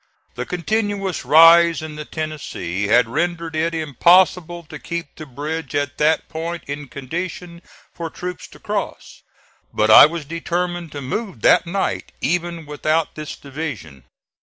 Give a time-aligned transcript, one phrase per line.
[0.33, 5.99] The continuous rise in the Tennessee had rendered it impossible to keep the bridge at
[5.99, 7.61] that point in condition
[7.93, 9.21] for troops to cross;
[9.71, 14.05] but I was determined to move that night even without this division.